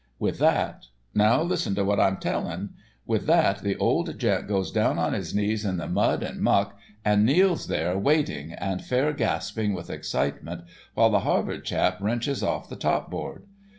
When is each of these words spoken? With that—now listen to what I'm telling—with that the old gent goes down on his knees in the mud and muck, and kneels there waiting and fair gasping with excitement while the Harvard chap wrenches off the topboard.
With 0.17 0.39
that—now 0.39 1.43
listen 1.43 1.75
to 1.75 1.85
what 1.85 1.99
I'm 1.99 2.17
telling—with 2.17 3.27
that 3.27 3.61
the 3.61 3.77
old 3.77 4.17
gent 4.17 4.47
goes 4.47 4.71
down 4.71 4.97
on 4.97 5.13
his 5.13 5.35
knees 5.35 5.63
in 5.63 5.77
the 5.77 5.87
mud 5.87 6.23
and 6.23 6.39
muck, 6.41 6.75
and 7.05 7.23
kneels 7.23 7.67
there 7.67 7.95
waiting 7.99 8.51
and 8.51 8.83
fair 8.83 9.13
gasping 9.13 9.75
with 9.75 9.91
excitement 9.91 10.63
while 10.95 11.11
the 11.11 11.19
Harvard 11.19 11.63
chap 11.65 12.01
wrenches 12.01 12.41
off 12.41 12.67
the 12.67 12.77
topboard. 12.77 13.43